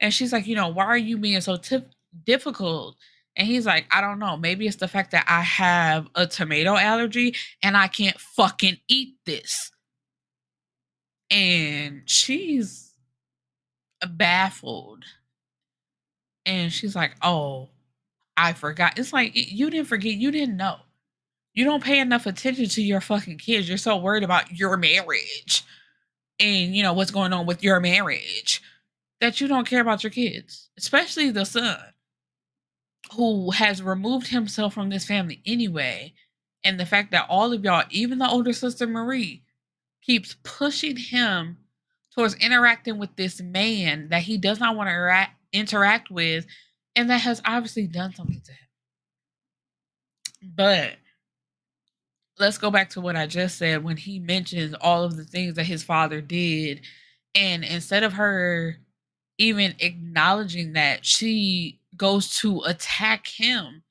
[0.00, 1.84] And she's like, you know, why are you being so t-
[2.24, 2.96] difficult?
[3.36, 4.36] And he's like, I don't know.
[4.36, 9.14] Maybe it's the fact that I have a tomato allergy and I can't fucking eat
[9.26, 9.70] this.
[11.30, 12.92] And she's
[14.08, 15.04] baffled.
[16.44, 17.70] And she's like, oh,
[18.36, 18.98] I forgot.
[18.98, 20.12] It's like, you didn't forget.
[20.12, 20.76] You didn't know.
[21.54, 23.68] You don't pay enough attention to your fucking kids.
[23.68, 25.64] You're so worried about your marriage
[26.38, 28.62] and, you know, what's going on with your marriage
[29.20, 31.78] that you don't care about your kids, especially the son
[33.14, 36.12] who has removed himself from this family anyway.
[36.64, 39.44] And the fact that all of y'all, even the older sister Marie,
[40.02, 41.58] keeps pushing him
[42.14, 46.46] towards interacting with this man that he does not want to interact, with
[46.96, 48.58] and that has obviously done something to him.
[50.54, 50.96] But
[52.38, 55.54] let's go back to what I just said when he mentions all of the things
[55.54, 56.82] that his father did.
[57.34, 58.78] And instead of her
[59.38, 63.82] even acknowledging that, she goes to attack him,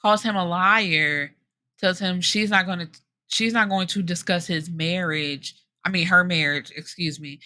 [0.00, 1.34] calls him a liar,
[1.78, 2.88] tells him she's not going to
[3.28, 5.54] she's not going to discuss his marriage.
[5.84, 7.40] I mean her marriage, excuse me,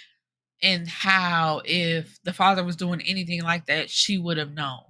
[0.63, 4.83] and how if the father was doing anything like that, she would have known.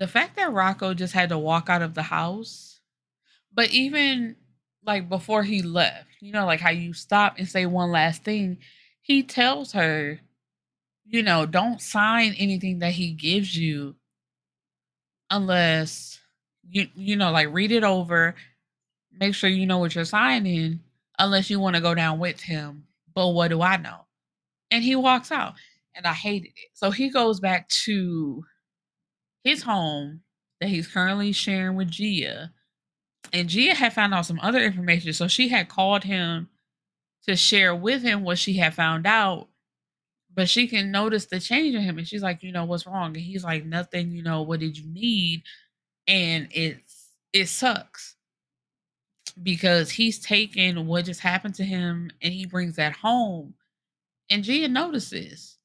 [0.00, 2.80] The fact that Rocco just had to walk out of the house,
[3.52, 4.36] but even
[4.84, 8.58] like before he left, you know, like how you stop and say one last thing,
[9.02, 10.20] he tells her,
[11.06, 13.96] you know, don't sign anything that he gives you
[15.30, 16.20] unless
[16.68, 18.34] you you know like read it over
[19.12, 20.80] make sure you know what you're signing
[21.18, 22.84] unless you want to go down with him.
[23.14, 24.06] But what do I know?
[24.70, 25.54] And he walks out.
[25.96, 26.70] And I hated it.
[26.74, 28.44] So he goes back to
[29.44, 30.22] his home
[30.60, 32.52] that he's currently sharing with Gia.
[33.32, 35.12] And Gia had found out some other information.
[35.12, 36.48] So she had called him
[37.26, 39.48] to share with him what she had found out.
[40.32, 41.98] But she can notice the change in him.
[41.98, 43.08] And she's like, you know, what's wrong?
[43.08, 45.42] And he's like, nothing, you know, what did you need?
[46.06, 48.16] And it's it sucks
[49.42, 53.54] because he's taken what just happened to him and he brings that home.
[54.30, 55.58] And Gia notices.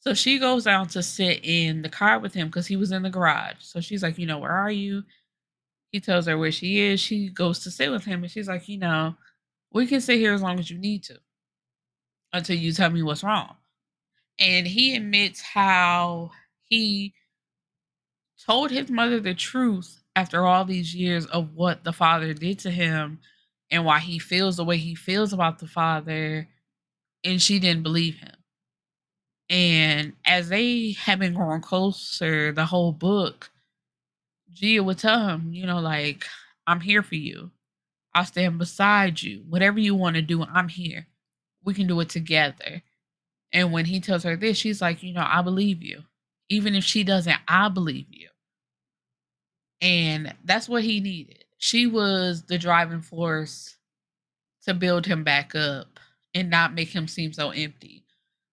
[0.00, 3.02] So she goes down to sit in the car with him because he was in
[3.02, 3.56] the garage.
[3.60, 5.04] So she's like, you know, where are you?
[5.92, 7.00] He tells her where she is.
[7.00, 9.14] She goes to sit with him and she's like, you know,
[9.72, 11.18] we can sit here as long as you need to
[12.32, 13.56] until you tell me what's wrong.
[14.38, 16.30] And he admits how
[16.62, 17.12] he
[18.46, 22.70] told his mother the truth after all these years of what the father did to
[22.70, 23.20] him
[23.70, 26.48] and why he feels the way he feels about the father
[27.22, 28.39] and she didn't believe him
[29.50, 33.50] and as they have been growing closer the whole book
[34.52, 36.26] gia would tell him you know like
[36.66, 37.50] i'm here for you.
[38.14, 39.44] I'll stand beside you.
[39.48, 41.08] Whatever you want to do i'm here.
[41.64, 42.82] We can do it together.
[43.52, 46.04] And when he tells her this she's like you know i believe you.
[46.50, 48.28] Even if she doesn't i believe you.
[49.82, 51.44] And that's what he needed.
[51.58, 53.76] She was the driving force
[54.66, 55.98] to build him back up
[56.34, 58.04] and not make him seem so empty.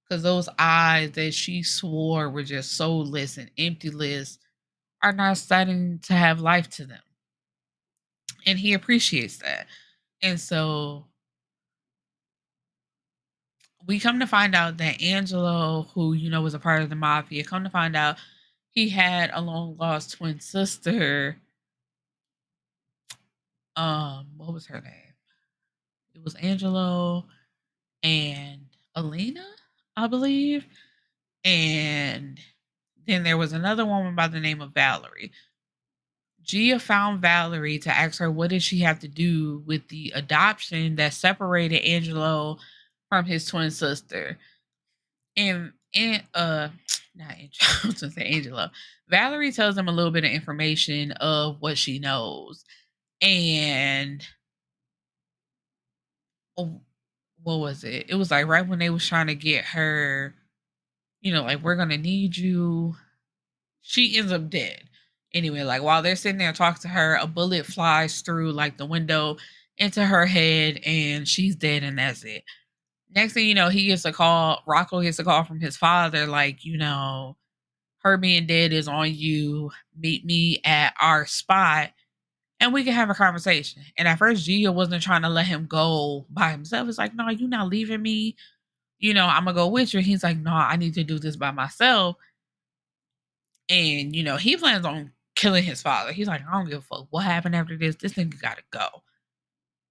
[0.08, 4.38] Because those eyes that she swore were just soulless and emptyless
[5.04, 7.02] are now starting to have life to them.
[8.46, 9.67] And he appreciates that.
[10.22, 11.06] And so
[13.86, 16.96] we come to find out that Angelo, who, you know, was a part of the
[16.96, 18.17] mafia, come to find out
[18.72, 21.38] he had a long lost twin sister.
[23.76, 24.93] Um, what was her name?
[26.13, 27.25] It was Angelo
[28.04, 28.62] and
[28.96, 29.46] Alina,
[29.98, 30.65] I believe.
[31.43, 32.39] And
[33.08, 35.31] then there was another woman by the name of Valerie.
[36.43, 40.95] Gia found Valerie to ask her what did she have to do with the adoption
[40.95, 42.58] that separated Angelo
[43.10, 44.37] from his twin sister.
[45.35, 46.69] And and uh
[47.15, 47.35] not
[47.85, 48.71] was gonna say Angela.
[49.10, 52.63] Valerie tells them a little bit of information of what she knows.
[53.21, 54.25] And
[56.58, 56.81] oh,
[57.48, 58.08] what was it?
[58.10, 60.35] It was like right when they was trying to get her,
[61.21, 62.95] you know, like we're gonna need you.
[63.81, 64.83] She ends up dead.
[65.33, 68.85] Anyway, like while they're sitting there talking to her, a bullet flies through like the
[68.85, 69.37] window
[69.77, 72.43] into her head and she's dead and that's it.
[73.15, 74.63] next thing you know, he gets a call.
[74.67, 77.37] Rocco gets a call from his father, like, you know,
[78.04, 79.71] her being dead is on you.
[79.98, 81.91] Meet me at our spot
[82.60, 83.83] and we can have a conversation.
[83.97, 86.89] And at first, Gia wasn't trying to let him go by himself.
[86.89, 88.35] It's like, no, you're not leaving me.
[88.99, 89.99] You know, I'm gonna go with you.
[90.01, 92.15] He's like, no, I need to do this by myself.
[93.69, 96.12] And you know, he plans on killing his father.
[96.12, 97.95] He's like, I don't give a fuck what happened after this.
[97.95, 98.87] This nigga gotta go.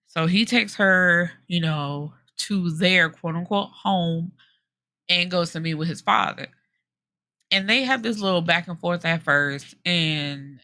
[0.06, 4.32] So he takes her, you know, to their quote unquote home
[5.08, 6.48] and goes to meet with his father.
[7.52, 10.58] And they have this little back and forth at first, and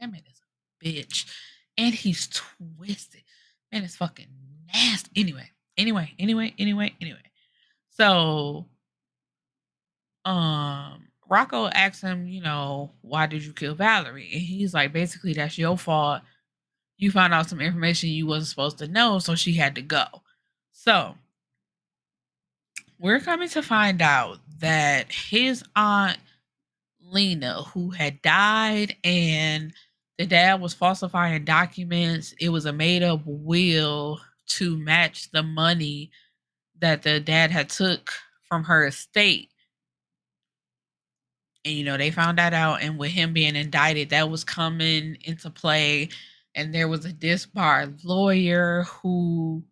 [0.00, 1.26] that man is a bitch.
[1.76, 3.22] And he's twisted.
[3.72, 4.26] Man, it's fucking
[4.74, 5.10] nasty.
[5.20, 7.18] Anyway, anyway, anyway, anyway, anyway.
[7.90, 8.66] So
[10.24, 14.28] um Rocco asks him, you know, why did you kill Valerie?
[14.32, 16.22] And he's like, basically, that's your fault.
[16.98, 20.04] You found out some information you wasn't supposed to know, so she had to go.
[20.72, 21.14] So
[22.98, 26.18] we're coming to find out that his aunt
[27.00, 29.72] Lena, who had died and
[30.20, 32.34] the dad was falsifying documents.
[32.38, 36.10] It was a made up will to match the money
[36.78, 38.12] that the dad had took
[38.46, 39.48] from her estate.
[41.64, 45.16] And you know, they found that out and with him being indicted, that was coming
[45.22, 46.10] into play
[46.54, 49.64] and there was a disbarred lawyer who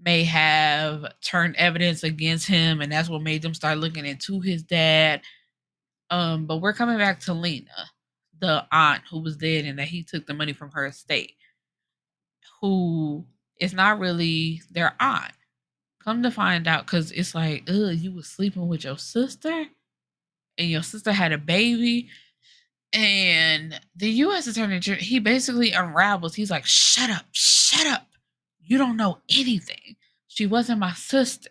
[0.00, 4.62] may have turned evidence against him and that's what made them start looking into his
[4.64, 5.22] dad.
[6.10, 7.88] Um but we're coming back to Lena
[8.44, 11.32] the aunt who was dead and that he took the money from her estate,
[12.60, 13.24] who
[13.58, 15.32] is not really their aunt.
[16.02, 19.64] Come to find out, because it's like, ugh, you was sleeping with your sister
[20.58, 22.10] and your sister had a baby.
[22.92, 24.46] And the U.S.
[24.46, 26.34] attorney, he basically unravels.
[26.34, 28.06] He's like, shut up, shut up.
[28.60, 29.96] You don't know anything.
[30.28, 31.50] She wasn't my sister.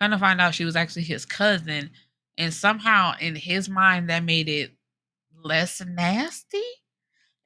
[0.00, 1.90] Kind of find out she was actually his cousin.
[2.38, 4.72] And somehow in his mind, that made it
[5.44, 6.62] less nasty.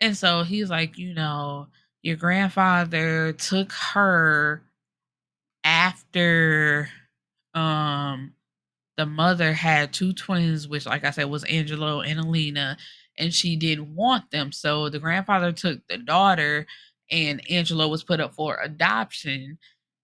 [0.00, 1.68] And so he's like, you know,
[2.02, 4.62] your grandfather took her
[5.64, 6.88] after
[7.54, 8.32] um
[8.96, 12.76] the mother had two twins, which like I said was Angelo and Alina,
[13.18, 14.52] and she didn't want them.
[14.52, 16.66] So the grandfather took the daughter
[17.10, 19.58] and Angelo was put up for adoption.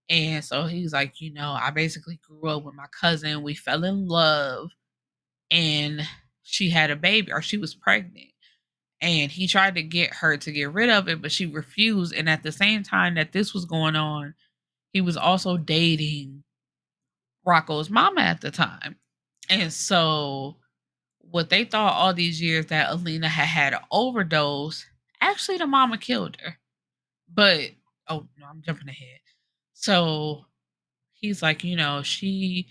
[0.09, 3.42] And so he's like, you know, I basically grew up with my cousin.
[3.42, 4.70] We fell in love.
[5.51, 6.03] And
[6.45, 8.28] she had a baby or she was pregnant.
[9.01, 12.14] And he tried to get her to get rid of it, but she refused.
[12.14, 14.34] And at the same time that this was going on,
[14.92, 16.45] he was also dating
[17.45, 18.97] Rocco's mama at the time.
[19.51, 20.57] And so,
[21.18, 24.86] what they thought all these years that Alina had had an overdose,
[25.20, 26.59] actually, the mama killed her.
[27.32, 27.70] But,
[28.09, 29.18] oh, no, I'm jumping ahead.
[29.74, 30.47] So,
[31.14, 32.68] he's like, you know, she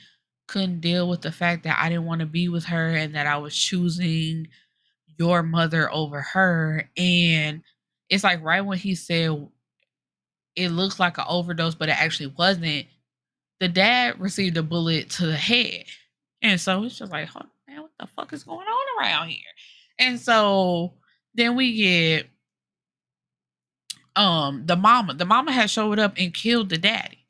[0.48, 3.28] couldn't deal with the fact that I didn't want to be with her and that
[3.28, 4.48] I was choosing
[5.18, 6.90] your mother over her.
[6.98, 7.64] And
[8.10, 9.48] it's like right when he said
[10.56, 12.86] it looks like an overdose, but it actually wasn't,
[13.60, 15.86] the dad received a bullet to the head.
[16.42, 19.40] And so it's just like, oh, man, what the fuck is going on around here?
[19.98, 20.94] And so
[21.34, 22.28] then we get
[24.16, 25.14] um the mama.
[25.16, 27.23] The mama had showed up and killed the daddy.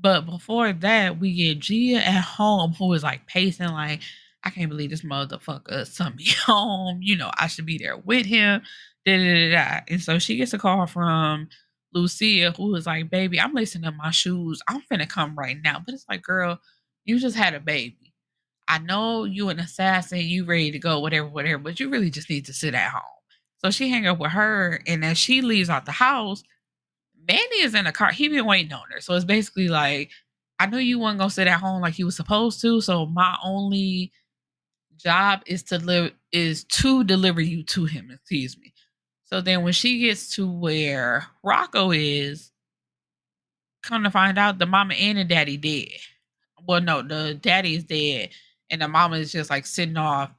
[0.00, 4.00] But before that, we get Gia at home who is like pacing, like,
[4.44, 7.00] I can't believe this motherfucker sent me home.
[7.02, 8.62] You know, I should be there with him.
[9.04, 11.48] Da, da, da, And so she gets a call from
[11.92, 14.60] Lucia, who is like, baby, I'm lacing up my shoes.
[14.68, 15.82] I'm finna come right now.
[15.84, 16.60] But it's like, girl,
[17.04, 18.14] you just had a baby.
[18.68, 22.28] I know you an assassin, you ready to go, whatever, whatever, but you really just
[22.28, 23.02] need to sit at home.
[23.64, 26.42] So she hang up with her, and as she leaves out the house,
[27.28, 28.10] Manny is in a car.
[28.10, 29.00] He been waiting on her.
[29.00, 30.10] So it's basically like,
[30.58, 32.80] I know you weren't gonna sit at home like you was supposed to.
[32.80, 34.12] So my only
[34.96, 38.10] job is to live is to deliver you to him.
[38.12, 38.72] Excuse me.
[39.24, 42.50] So then when she gets to where Rocco is,
[43.82, 46.00] come to find out the mama and the daddy dead.
[46.66, 48.30] Well, no, the daddy is dead,
[48.70, 50.30] and the mama is just like sitting off,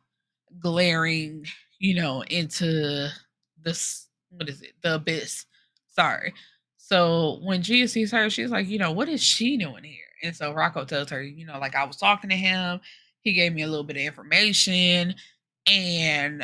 [0.60, 1.46] glaring,
[1.80, 3.10] you know, into
[3.64, 5.46] this what is it, the abyss.
[5.88, 6.34] Sorry.
[6.90, 10.08] So when Gia sees her, she's like, you know, what is she doing here?
[10.24, 12.82] And so Rocco tells her, you know, like I was talking to him,
[13.22, 15.14] he gave me a little bit of information,
[15.68, 16.44] and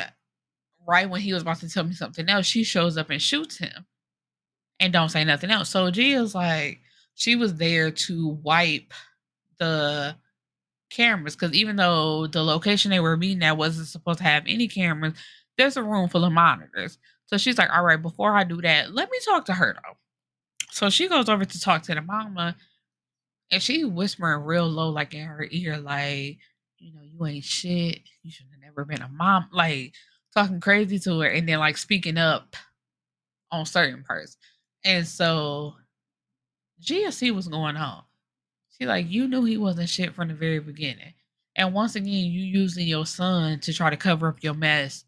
[0.86, 3.58] right when he was about to tell me something else, she shows up and shoots
[3.58, 3.86] him
[4.78, 5.68] and don't say nothing else.
[5.68, 6.78] So Gia's like,
[7.16, 8.94] she was there to wipe
[9.58, 10.14] the
[10.90, 14.68] cameras because even though the location they were meeting at wasn't supposed to have any
[14.68, 15.14] cameras,
[15.58, 16.98] there's a room full of monitors.
[17.24, 19.96] So she's like, all right, before I do that, let me talk to her though.
[20.70, 22.56] So she goes over to talk to the mama,
[23.50, 26.38] And she whispering real low, like in her ear, like,
[26.78, 28.00] you know, you ain't shit.
[28.22, 29.48] You should have never been a mom.
[29.52, 29.94] Like
[30.34, 32.56] talking crazy to her and then like speaking up
[33.50, 34.36] on certain parts.
[34.84, 35.74] And so
[36.80, 38.02] see what's going on.
[38.78, 41.14] She like, you knew he wasn't shit from the very beginning.
[41.54, 45.04] And once again, you using your son to try to cover up your mess.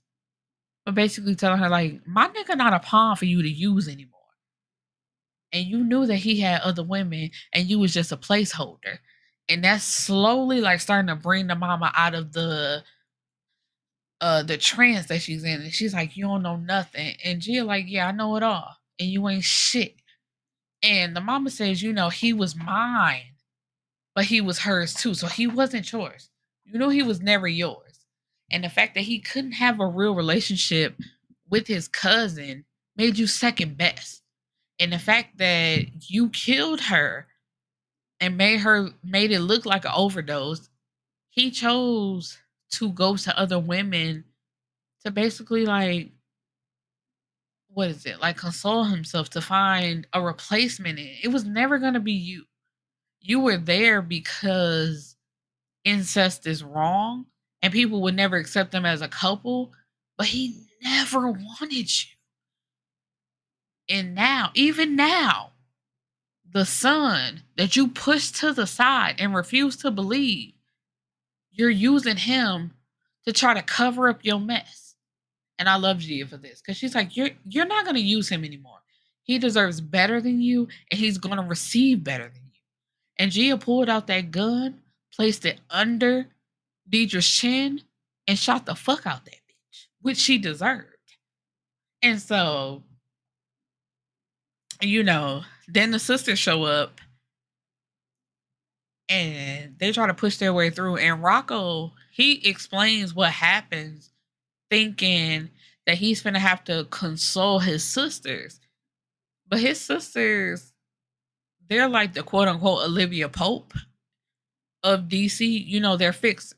[0.87, 4.18] But basically telling her, like, my nigga not a pawn for you to use anymore.
[5.53, 8.99] And you knew that he had other women and you was just a placeholder.
[9.49, 12.85] And that's slowly like starting to bring the mama out of the
[14.21, 15.63] uh the trance that she's in.
[15.63, 17.17] And she's like, You don't know nothing.
[17.25, 18.77] And Gia like, Yeah, I know it all.
[19.01, 19.95] And you ain't shit.
[20.83, 23.35] And the mama says, you know, he was mine,
[24.15, 25.15] but he was hers too.
[25.15, 26.31] So he wasn't yours.
[26.65, 28.01] You know, he was never yours.
[28.51, 30.97] And the fact that he couldn't have a real relationship
[31.51, 32.65] with his cousin
[32.97, 34.23] made you second best.
[34.79, 37.27] And the fact that you killed her
[38.21, 40.69] and made her made it look like an overdose,
[41.31, 42.39] he chose
[42.71, 44.25] to go to other women
[45.05, 46.13] to basically like
[47.69, 48.21] what is it?
[48.21, 51.11] Like console himself to find a replacement in.
[51.23, 52.45] It was never going to be you.
[53.21, 55.17] You were there because
[55.85, 57.27] incest is wrong
[57.63, 59.73] and people would never accept them as a couple
[60.17, 62.18] but he never wanted you
[63.89, 65.53] and now even now
[66.51, 70.53] the son that you pushed to the side and refuse to believe
[71.51, 72.73] you're using him
[73.27, 74.89] to try to cover up your mess
[75.59, 78.45] and I love Gia for this because she's like, you're you're not gonna use him
[78.45, 78.79] anymore.
[79.23, 82.61] He deserves better than you, and he's gonna receive better than you.
[83.19, 84.81] And Gia pulled out that gun,
[85.13, 86.29] placed it under
[86.89, 87.83] Deidre's chin,
[88.27, 90.87] and shot the fuck out that bitch, which she deserved.
[92.03, 92.85] And so,
[94.81, 97.01] you know, then the sisters show up
[99.09, 100.97] and they try to push their way through.
[100.97, 104.13] And Rocco, he explains what happens
[104.71, 105.51] thinking
[105.87, 108.61] that he's gonna have to console his sisters.
[109.49, 110.73] But his sisters,
[111.69, 113.73] they're like the quote unquote Olivia Pope
[114.83, 115.67] of DC.
[115.67, 116.55] You know, they're fixers.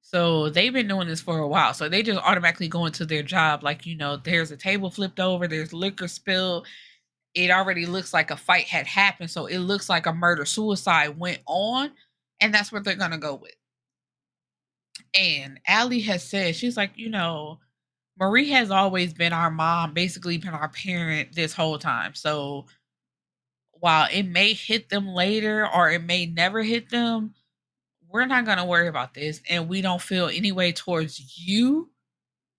[0.00, 1.72] So they've been doing this for a while.
[1.72, 3.62] So they just automatically go into their job.
[3.62, 6.64] Like, you know, there's a table flipped over, there's liquor spill.
[7.34, 9.30] It already looks like a fight had happened.
[9.30, 11.92] So it looks like a murder suicide went on.
[12.40, 13.54] And that's what they're going to go with.
[15.14, 17.58] And Allie has said, she's like, you know,
[18.18, 22.14] Marie has always been our mom, basically been our parent this whole time.
[22.14, 22.66] So
[23.72, 27.34] while it may hit them later or it may never hit them,
[28.08, 29.40] we're not going to worry about this.
[29.48, 31.90] And we don't feel any way towards you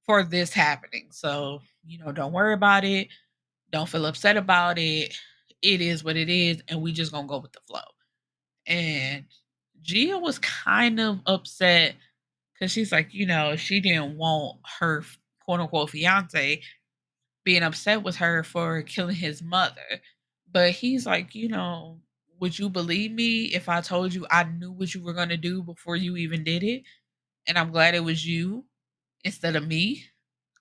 [0.06, 1.10] for this happening.
[1.12, 3.10] So, you know, don't worry about it.
[3.72, 5.16] Don't feel upset about it.
[5.62, 6.62] It is what it is.
[6.68, 7.82] And we just to go with the flow.
[8.68, 9.26] And
[9.82, 11.96] Gia was kind of upset
[12.54, 15.04] because she's like, you know, she didn't want her
[15.44, 16.62] quote unquote fiance
[17.44, 20.02] being upset with her for killing his mother.
[20.52, 22.00] But he's like, you know,
[22.40, 25.38] would you believe me if I told you I knew what you were going to
[25.38, 26.84] do before you even did it?
[27.48, 28.66] And I'm glad it was you
[29.24, 30.06] instead of me.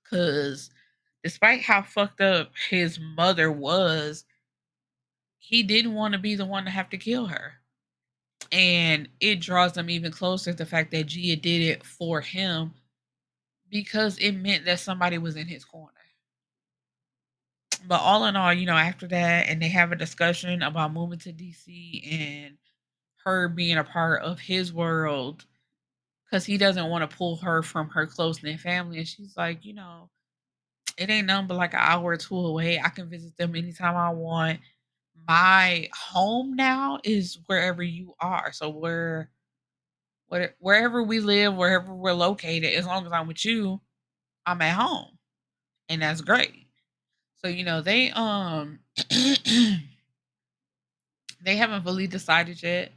[0.05, 0.71] Because
[1.23, 4.25] despite how fucked up his mother was,
[5.39, 7.61] he didn't want to be the one to have to kill her
[8.53, 12.73] and it draws them even closer to the fact that Gia did it for him
[13.71, 15.93] because it meant that somebody was in his corner.
[17.87, 21.19] But all in all, you know, after that, and they have a discussion about moving
[21.21, 22.59] to DC and
[23.25, 25.45] her being a part of his world
[26.25, 28.99] because he doesn't want to pull her from her close knit family.
[28.99, 30.11] And she's like, you know,
[31.01, 32.81] it ain't nothing but like an hour or two away.
[32.81, 34.61] I can visit them anytime I want
[35.29, 38.53] my home now is wherever you are.
[38.53, 39.31] So where,
[40.29, 43.81] where wherever we live, wherever we're located, as long as I'm with you,
[44.47, 45.19] I'm at home.
[45.89, 46.67] And that's great.
[47.39, 48.81] So, you know, they um
[49.11, 49.81] they
[51.57, 52.93] haven't fully decided yet,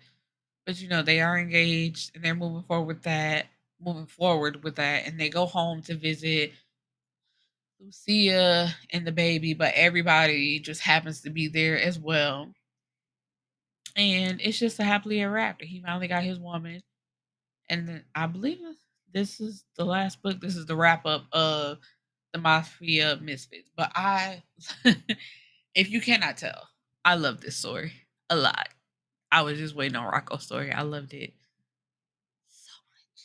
[0.66, 3.48] but you know, they are engaged and they're moving forward with that,
[3.82, 6.54] moving forward with that, and they go home to visit
[7.80, 12.54] Lucia and the baby, but everybody just happens to be there as well.
[13.96, 15.66] And it's just a happily ever after.
[15.66, 16.82] He finally got his woman.
[17.70, 18.60] And then I believe
[19.14, 20.42] this is the last book.
[20.42, 21.80] This is the wrap up of
[22.34, 23.70] the Mafia Misfits.
[23.76, 24.44] But I,
[25.76, 26.70] if you cannot tell,
[27.06, 27.94] I love this story
[28.30, 28.70] a lot.
[29.32, 30.72] I was just waiting on Rocco's story.
[30.72, 31.34] I loved it
[32.48, 33.24] so much.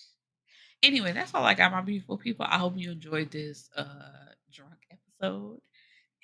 [0.82, 2.46] Anyway, that's all I got, my beautiful people.
[2.48, 4.28] I hope you enjoyed this uh
[5.20, 5.60] episode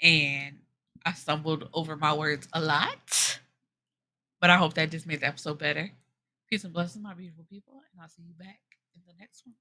[0.02, 0.58] and
[1.04, 3.40] I stumbled over my words a lot.
[4.40, 5.90] But I hope that just made the episode better.
[6.50, 8.60] Peace and blessings, my beautiful people, and I'll see you back
[8.94, 9.54] in the next one.